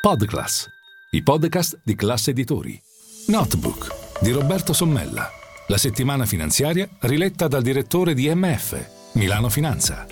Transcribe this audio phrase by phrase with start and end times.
[0.00, 0.66] Podclass,
[1.10, 2.80] i podcast di classe editori.
[3.26, 5.28] Notebook di Roberto Sommella.
[5.66, 10.06] La settimana finanziaria riletta dal direttore di MF, Milano Finanza.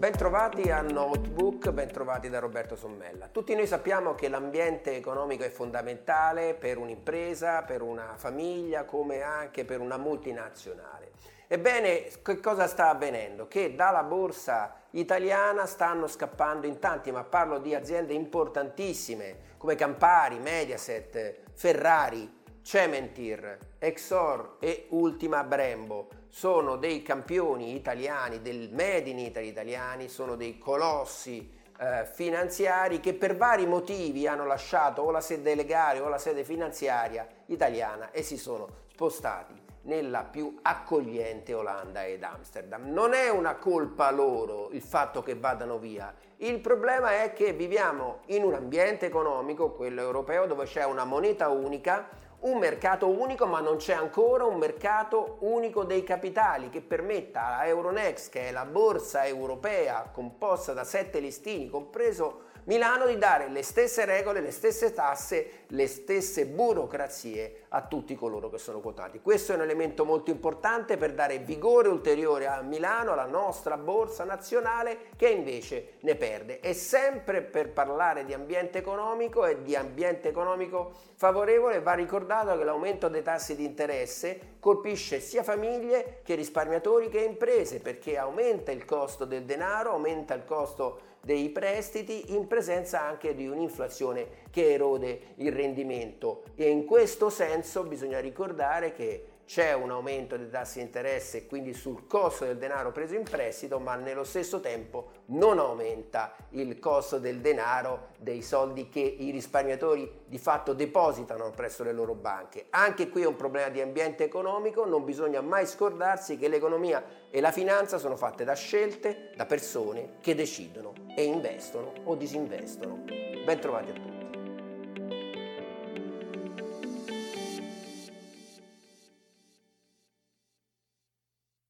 [0.00, 3.28] Bentrovati a Notebook, bentrovati da Roberto Sommella.
[3.30, 9.66] Tutti noi sappiamo che l'ambiente economico è fondamentale per un'impresa, per una famiglia, come anche
[9.66, 11.10] per una multinazionale.
[11.46, 13.46] Ebbene, che cosa sta avvenendo?
[13.46, 20.38] Che dalla borsa italiana stanno scappando in tanti, ma parlo di aziende importantissime come Campari,
[20.38, 26.08] Mediaset, Ferrari, Cementir, Exor e Ultima Brembo.
[26.28, 33.14] Sono dei campioni italiani, del Made in Italy italiani, sono dei colossi eh, finanziari che
[33.14, 38.22] per vari motivi hanno lasciato o la sede legale o la sede finanziaria italiana e
[38.22, 42.92] si sono spostati nella più accogliente Olanda ed Amsterdam.
[42.92, 48.20] Non è una colpa loro il fatto che vadano via, il problema è che viviamo
[48.28, 52.08] in un ambiente economico, quello europeo, dove c'è una moneta unica,
[52.40, 57.66] un mercato unico, ma non c'è ancora un mercato unico dei capitali che permetta a
[57.66, 63.62] Euronext, che è la borsa europea composta da sette listini, compreso Milano di dare le
[63.62, 69.20] stesse regole, le stesse tasse, le stesse burocrazie a tutti coloro che sono quotati.
[69.20, 74.24] Questo è un elemento molto importante per dare vigore ulteriore a Milano, alla nostra borsa
[74.24, 76.60] nazionale che invece ne perde.
[76.60, 81.94] E sempre per parlare di ambiente economico e di ambiente economico favorevole va
[82.30, 88.16] ricordato che l'aumento dei tassi di interesse colpisce sia famiglie che risparmiatori che imprese perché
[88.16, 94.46] aumenta il costo del denaro, aumenta il costo dei prestiti in presenza anche di un'inflazione
[94.50, 96.44] che erode il rendimento.
[96.54, 101.46] E in questo senso bisogna ricordare che c'è un aumento dei tassi di interesse e
[101.48, 106.78] quindi sul costo del denaro preso in prestito, ma nello stesso tempo non aumenta il
[106.78, 112.66] costo del denaro dei soldi che i risparmiatori di fatto depositano presso le loro banche.
[112.70, 117.40] Anche qui è un problema di ambiente economico, non bisogna mai scordarsi che l'economia e
[117.40, 123.02] la finanza sono fatte da scelte, da persone che decidono e investono o disinvestono.
[123.44, 124.09] Ben trovati a tutti.